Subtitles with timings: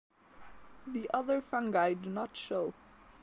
[0.87, 2.73] The other fungi do not show.